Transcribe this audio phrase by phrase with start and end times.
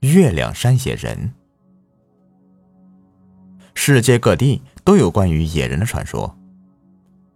[0.00, 1.32] 月亮山野人。
[3.74, 6.38] 世界各地都有关于野人的传说。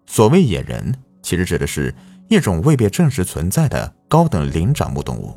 [0.07, 1.93] 所谓野人，其实指的是
[2.29, 5.37] 一种未被证实存在的高等灵长目动物，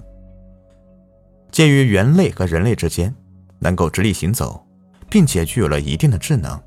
[1.52, 3.12] 介于猿类和人类之间，
[3.58, 4.64] 能够直立行走，
[5.10, 6.62] 并且具有了一定的智能。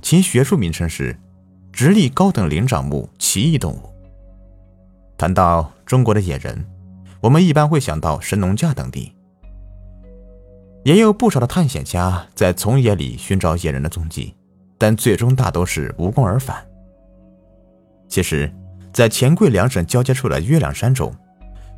[0.00, 1.16] 其学术名称是
[1.72, 3.94] 直立高等灵长目奇异动物。
[5.16, 6.66] 谈到中国的野人，
[7.20, 9.14] 我们一般会想到神农架等地。
[10.84, 14.34] 也有不少的探险家在丛野里寻找野人的踪迹，
[14.78, 16.66] 但最终大都是无功而返。
[18.08, 18.52] 其实，
[18.92, 21.14] 在黔桂两省交接处的月亮山中，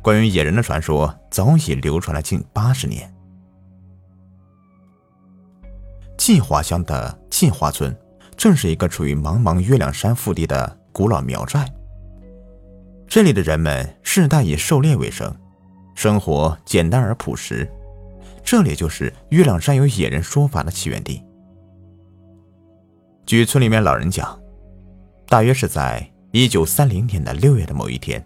[0.01, 3.13] 关于野人的传说早已流传了近八十年。
[6.17, 7.95] 计华乡的计华村，
[8.35, 11.71] 正是一个处于茫茫月亮山腹地的古老苗寨。
[13.07, 15.31] 这里的人们世代以狩猎为生，
[15.93, 17.69] 生活简单而朴实。
[18.45, 21.21] 这里就是月亮山有野人说法的起源地。
[23.25, 24.39] 据村里面老人讲，
[25.27, 28.23] 大约是在一九三零年的六月的某一天，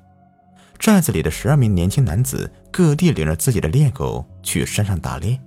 [0.78, 5.40] 寨子里的十二名年轻男子各地领着自己的猎狗去山上打猎。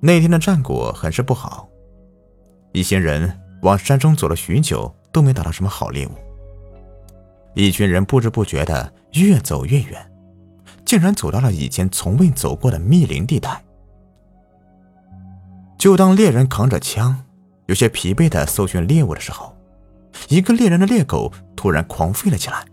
[0.00, 1.68] 那天的战果很是不好，
[2.72, 6.12] 一行人往山中走了许久，都没打到什么好猎物。
[7.54, 10.10] 一群人不知不觉的越走越远。
[10.84, 13.64] 竟然走到了以前从未走过的密林地带。
[15.78, 17.24] 就当猎人扛着枪，
[17.66, 19.56] 有些疲惫的搜寻猎物的时候，
[20.28, 22.64] 一个猎人的猎狗突然狂吠了起来。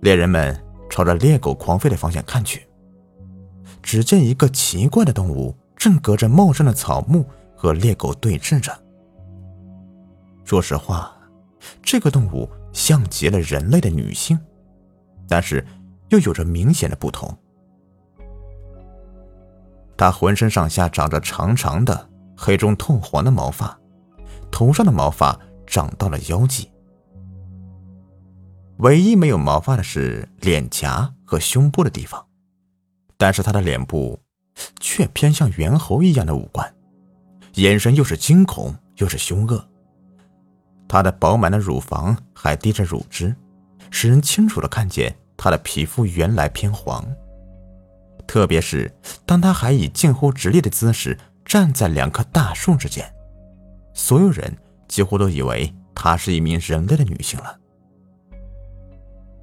[0.00, 0.58] 猎人们
[0.90, 2.66] 朝着猎狗狂吠的方向看去，
[3.82, 8.72] 只见一个奇怪的动物正隔着茂盛的草木和猎狗对峙着。
[10.44, 11.16] 说实话，
[11.82, 14.38] 这个动物像极了人类的女性，
[15.28, 15.64] 但是。
[16.14, 17.36] 又有着明显的不同。
[19.96, 23.76] 他浑身上下长着长长的黑中透黄的毛发，
[24.48, 26.70] 头上的毛发长到了腰际。
[28.78, 32.24] 唯一没有毛发的是脸颊和胸部的地方，
[33.16, 34.20] 但是他的脸部
[34.78, 36.72] 却偏向猿猴一样的五官，
[37.54, 39.68] 眼神又是惊恐又是凶恶。
[40.86, 43.34] 他的饱满的乳房还滴着乳汁，
[43.90, 45.16] 使人清楚的看见。
[45.36, 47.04] 他的皮肤原来偏黄，
[48.26, 48.90] 特别是
[49.26, 53.04] 当他还以近乎直立的姿势站在两棵大树之间，
[53.92, 54.56] 所有人
[54.88, 57.58] 几乎都以为她是一名人类的女性了。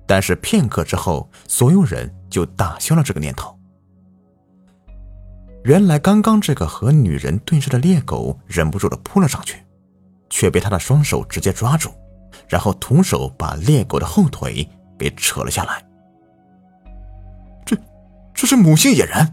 [0.07, 3.57] 但是片刻之后，所有人就打消了这个念头。
[5.63, 9.63] 原来，刚刚这个和女人对峙的猎狗忍不住的扑了上去，
[10.29, 11.91] 却被他的双手直接抓住，
[12.49, 14.67] 然后徒手把猎狗的后腿。
[15.01, 15.83] 给扯了下来。
[17.65, 17.75] 这，
[18.35, 19.27] 这是母性野人！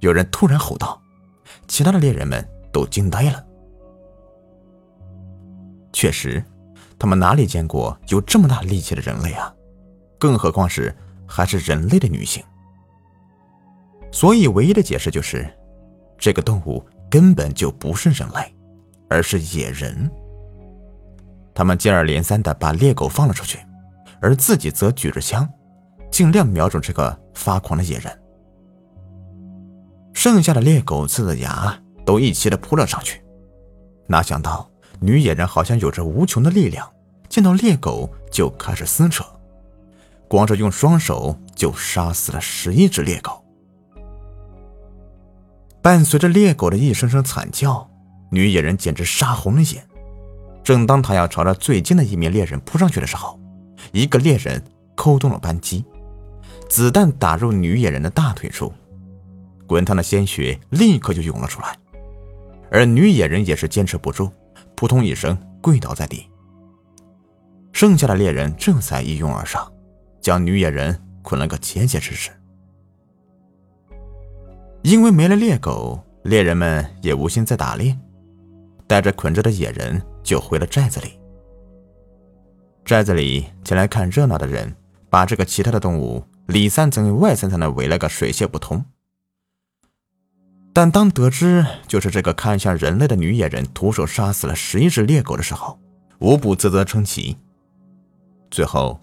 [0.00, 1.00] 有人突然吼道，
[1.66, 3.42] 其他的猎人们都惊呆了。
[5.90, 6.44] 确实，
[6.98, 9.50] 他们哪里见过有这么大力气的人类啊？
[10.18, 10.94] 更何况是
[11.26, 12.44] 还是人类的女性。
[14.12, 15.50] 所以，唯一的解释就是，
[16.18, 18.54] 这个动物根本就不是人类，
[19.08, 20.10] 而是野人。
[21.54, 23.58] 他们接二连三的把猎狗放了出去。
[24.20, 25.48] 而自己则举着枪，
[26.10, 28.20] 尽量瞄准这个发狂的野人。
[30.12, 33.22] 剩下的猎狗呲着牙，都一起的扑了上去。
[34.06, 34.68] 哪想到
[35.00, 36.90] 女野人好像有着无穷的力量，
[37.28, 39.24] 见到猎狗就开始撕扯，
[40.28, 43.42] 光是用双手就杀死了十一只猎狗。
[45.80, 47.88] 伴随着猎狗的一声声惨叫，
[48.30, 49.82] 女野人简直杀红了眼。
[50.62, 53.40] 正当她要朝着最近的一名猎人扑上去的时候，
[53.92, 54.62] 一个猎人
[54.94, 55.84] 扣动了扳机，
[56.68, 58.72] 子弹打入女野人的大腿处，
[59.66, 61.76] 滚烫的鲜血立刻就涌了出来，
[62.70, 64.30] 而女野人也是坚持不住，
[64.74, 66.26] 扑通一声跪倒在地。
[67.72, 69.70] 剩下的猎人这才一拥而上，
[70.20, 72.30] 将女野人捆了个结结实实。
[74.82, 77.96] 因为没了猎狗，猎人们也无心再打猎，
[78.86, 81.19] 带着捆着的野人就回了寨子里。
[82.90, 84.74] 寨子里前来看热闹的人，
[85.08, 88.84] 把这个其他的动物里三层外三层的围了个水泄不通。
[90.72, 95.78] 但当得知就是这个看向人类的女野人徒手杀死了十一只猎狗的时候，
[96.18, 97.36] 无不啧啧称奇。
[98.50, 99.00] 最后，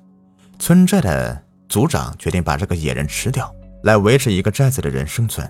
[0.59, 5.49] 村寨的族长决定把这个野人吃掉，来维持一个寨子的人生存，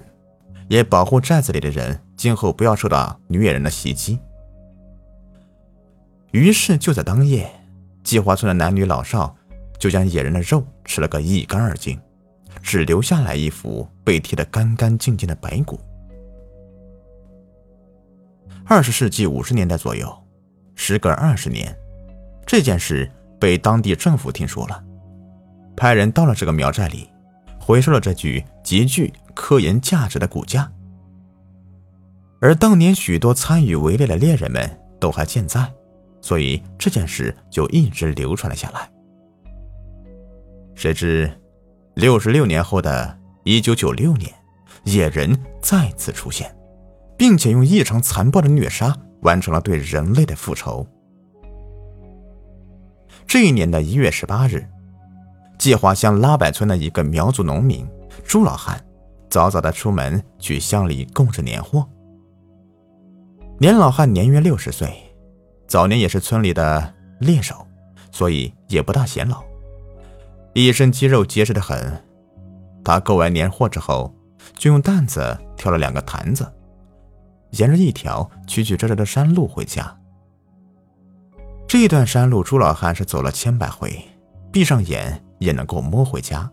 [0.68, 4.20] 也保护寨子里的人今后不要受到女野人的袭击。
[6.30, 7.52] 于是就在当夜。
[8.08, 9.36] 计划村的男女老少
[9.78, 12.00] 就将野人的肉吃了个一干二净，
[12.62, 15.78] 只留下来一副被剃得干干净净的白骨。
[18.66, 20.10] 二十世纪五十年代左右，
[20.74, 21.78] 时隔二十年，
[22.46, 24.82] 这件事被当地政府听说了，
[25.76, 27.10] 派人到了这个苗寨里，
[27.60, 30.72] 回收了这具极具科研价值的骨架。
[32.40, 35.70] 而当年许多参与围猎的猎人们都还健在，
[36.28, 38.92] 所以这件事就一直流传了下来。
[40.76, 41.32] 谁知，
[41.94, 44.30] 六十六年后的一九九六年，
[44.84, 46.54] 野人再次出现。
[47.18, 50.86] 并且用异常残暴的虐杀完成了对人类的复仇。
[53.26, 54.66] 这一年的一月十八日，
[55.58, 57.86] 计划乡拉柏村的一个苗族农民
[58.24, 58.80] 朱老汉，
[59.30, 61.86] 早早的出门去乡里购置年货。
[63.60, 64.96] 年老汉年约六十岁，
[65.68, 67.68] 早年也是村里的猎手，
[68.12, 69.44] 所以也不大显老，
[70.54, 72.04] 一身肌肉结实的很。
[72.84, 74.16] 他购完年货之后，
[74.56, 76.50] 就用担子挑了两个坛子。
[77.52, 79.98] 沿着一条曲曲折折的山路回家。
[81.68, 84.02] 这段山路，朱老汉是走了千百回，
[84.52, 86.50] 闭上眼也能够摸回家。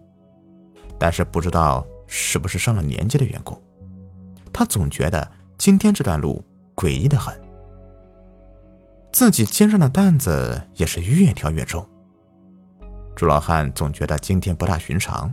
[0.98, 3.60] 但是不知道是不是上了年纪的缘故，
[4.52, 6.44] 他总觉得今天这段路
[6.74, 7.43] 诡异的很。
[9.14, 11.88] 自己肩上的担子也是越挑越重。
[13.14, 15.32] 朱老汉总觉得今天不大寻常，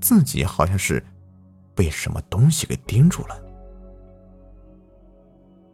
[0.00, 1.04] 自己好像是
[1.74, 3.38] 被什么东西给盯住了。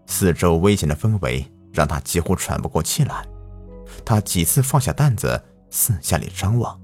[0.09, 3.25] 四周危险的氛围让他几乎喘不过气来，
[4.05, 5.41] 他几次放下担子，
[5.71, 6.81] 四下里张望，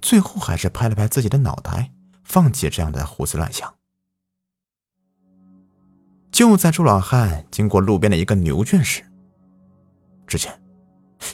[0.00, 1.90] 最后还是拍了拍自己的脑袋，
[2.22, 3.74] 放弃这样的胡思乱想。
[6.40, 9.02] 就在朱老汉经过路边的一个牛圈时，
[10.26, 10.50] 只见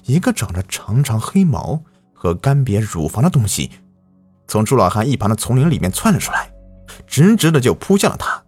[0.04, 1.80] 一个长着长长黑毛
[2.12, 3.70] 和干瘪乳房的东西，
[4.48, 6.50] 从朱老汉一旁的丛林里面窜了出来，
[7.06, 8.42] 直直的就扑向了他。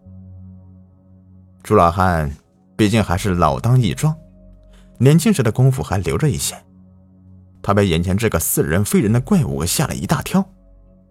[1.62, 2.28] 朱老汉
[2.76, 4.12] 毕竟还是老当益壮，
[4.98, 6.56] 年轻时的功夫还留着一些。
[7.62, 10.44] 他被眼前这个似人非人的怪物吓了一大跳，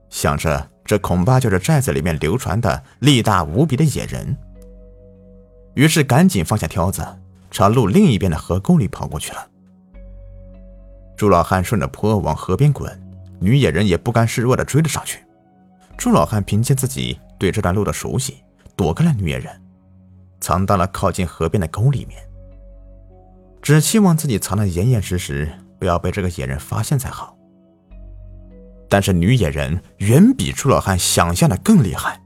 [0.09, 4.37] 想着这恐怕就是寨子里面流传的力大无比的野人，
[5.77, 7.05] 于是赶紧放下挑子，
[7.51, 9.47] 朝路另一边的河沟里跑过去了。
[11.15, 12.91] 朱老汉顺着坡往河边滚，
[13.39, 15.23] 女野人也不甘示弱的追了上去。
[15.95, 18.43] 朱老汉凭借自己对这段路的熟悉，
[18.75, 19.53] 躲开了女野人。
[20.41, 22.19] 藏到了靠近河边的沟里面，
[23.61, 25.47] 只希望自己藏得严严实实，
[25.77, 27.37] 不要被这个野人发现才好。
[28.89, 32.19] 但是女野人远比朱老汉想象的更厉害，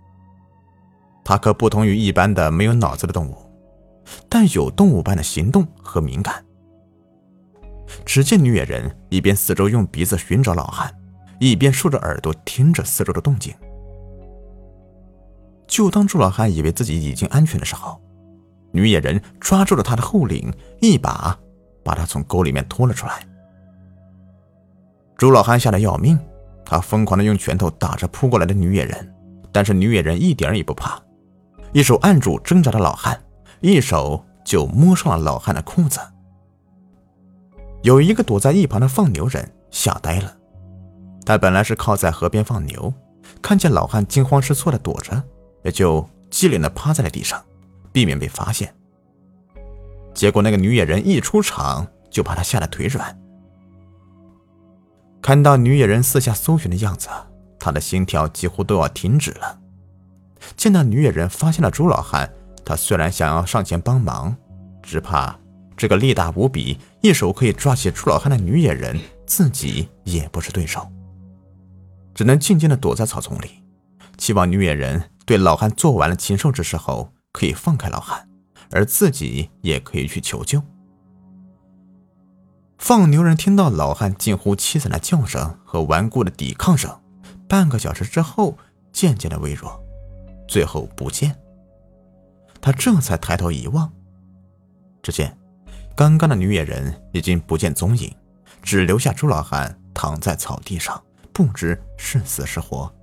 [1.32, 3.38] 她可不同于一般的没有脑子的动物，
[4.28, 6.44] 但有动物般的行动和敏感。
[8.04, 10.94] 只见女野人一边四周用鼻子寻找老汉，
[11.40, 13.56] 一边竖着耳朵听着四周的动静。
[15.68, 17.98] 就当朱老汉以为自己已经安全的时候，
[18.74, 21.40] 女野人抓住了他的后领，一把
[21.82, 23.26] 把他从沟里面拖了出来。
[25.16, 26.20] 朱老汉吓得要命，
[26.66, 29.14] 他疯狂的用拳头打着扑过来的女野人，
[29.54, 31.02] 但是女野人一点也不怕，
[31.74, 33.22] 一手按住挣扎的老汉，
[33.62, 36.00] 一手就摸上了老汉的裤子。
[37.84, 40.36] 有一个躲在一旁的放牛人吓呆了，
[41.26, 42.94] 他本来是靠在河边放牛，
[43.42, 45.24] 看见老汉惊慌失措的躲着。
[45.64, 47.40] 也就机灵的趴在了地上，
[47.92, 48.74] 避免被发现。
[50.12, 53.16] 结果那个女野人一出场，就把他吓得腿软。
[55.22, 57.08] 看到女野人四下搜寻的样子，
[57.60, 59.61] 他的心跳几乎都要停止了。
[60.56, 62.32] 见到女野人发现了朱老汉，
[62.66, 64.36] 他虽然想要上前帮忙，
[64.82, 65.38] 只怕
[65.76, 70.88] 这个力大无比、一手可以抓起朱老汉的女野人，自己也不是对手，
[72.14, 73.64] 只能静静的躲在草丛里，
[74.18, 75.10] 期望女野人。
[75.24, 78.28] 对老汉做完了禽兽之事后，可以放开老汉，
[78.72, 80.62] 而自己也可以去求救。
[82.78, 87.00] 放牛人听到老汉近乎凄惨的叫声和顽固的抵抗声，
[87.48, 88.58] 半个小时之后
[88.92, 89.82] 渐渐的微弱，
[90.52, 91.34] 最后不见。
[92.60, 93.90] 他这才抬头一望，
[95.02, 95.36] 只见
[95.96, 98.14] 刚刚的女野人已经不见踪影，
[98.62, 102.94] 只留下朱老汉躺在草地上，不知是死是活。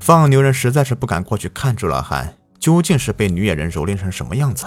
[0.00, 4.66] 放牛人实在是不敢过去看朱老汉究竟是被女野人蹂躏成什么样子，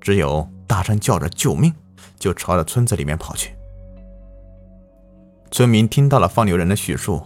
[0.00, 1.70] 只有大声叫着救命，
[2.18, 3.54] 就朝着村子里面跑去。
[5.50, 7.22] 村民听到了放牛人的叙述，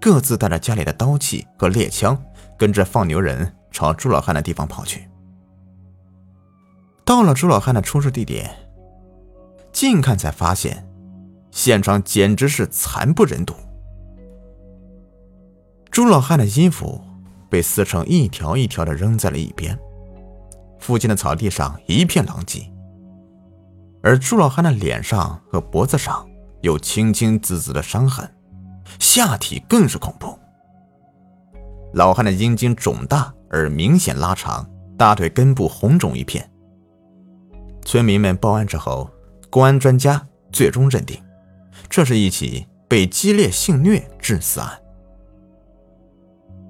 [0.00, 2.16] 各自带着家里的刀器和猎枪，
[2.56, 5.08] 跟着放牛人朝朱老汉的地方跑去。
[7.04, 8.50] 到了朱老汉的出事地点，
[9.72, 10.86] 近看才发现，
[11.50, 13.54] 现场简直是惨不忍睹。
[15.90, 17.02] 朱老汉的衣服
[17.50, 19.76] 被撕成一条一条的扔在了一边，
[20.78, 22.70] 附近的草地上一片狼藉，
[24.02, 26.24] 而朱老汉的脸上和脖子上
[26.60, 28.30] 有青青紫紫的伤痕，
[28.98, 30.38] 下体更是恐怖。
[31.94, 36.48] 老汉的阴茎肿大而明显拉长，大腿根部红肿一片。
[37.82, 39.10] 村民们报案之后，
[39.48, 41.18] 公安专家最终认定，
[41.88, 44.78] 这是一起被激烈性虐致死案。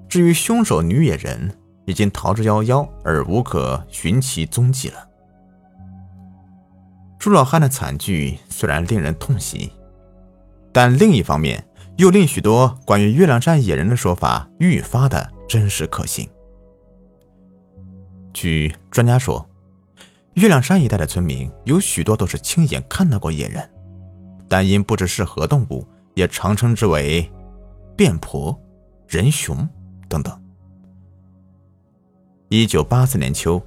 [0.07, 1.53] 至于凶手女野人，
[1.85, 5.07] 已经逃之夭夭，而无可寻其踪迹了。
[7.19, 9.73] 朱老汉的惨剧虽然令人痛惜，
[10.71, 11.63] 但另一方面
[11.99, 16.27] 又令许多关于月亮山野人的说法愈发的真实可信。
[18.33, 19.45] 据专家说。
[20.35, 23.69] 月亮山一带的村民有许多都是亲眼看到过野人，
[24.47, 27.29] 但因不知是何动物，也常称之为
[27.97, 28.57] “变婆
[29.05, 29.67] ”“人熊”
[30.07, 30.41] 等等。
[32.47, 33.61] 一九八四年秋，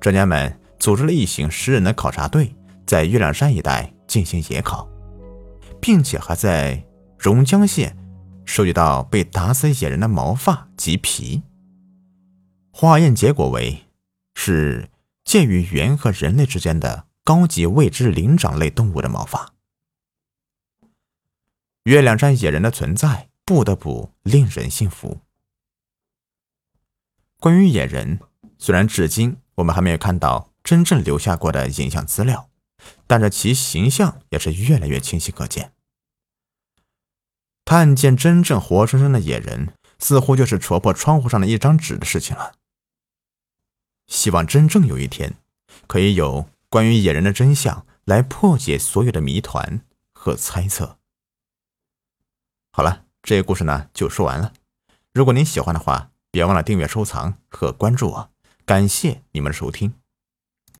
[0.00, 2.52] 专家们组织了一行十人的考察队，
[2.84, 4.88] 在月亮山一带进行野考，
[5.80, 6.82] 并且还在
[7.26, 7.96] 榕江县
[8.44, 11.42] 收集到被打死野人的毛发及皮。
[12.70, 13.84] 化验结果为
[14.36, 14.88] 是。
[15.24, 19.52] 介于猿和人类之间的高级未知灵长类动物的毛发。
[21.82, 25.18] 月亮山野人的存在不得不令人信服。
[27.40, 28.20] 关于野人，
[28.56, 32.48] 虽然至今我们还没有看到真正留下过的影像资料，
[33.08, 35.72] 但是其形象也是越来越清晰可见。
[37.66, 42.54] 看见真正活生生的野人，似乎就是戳破窗户上的一张纸的事情了。
[44.06, 45.34] 希望真正有一天，
[45.88, 49.80] 可以有关于野人的真相来破解所有的谜团
[50.14, 50.98] 和猜测。
[52.70, 54.52] 好了，这个故事呢就说完了。
[55.12, 58.30] 如果您喜欢的话，别忘了订阅、收藏和关注我。
[58.64, 59.92] 感谢你们的收听。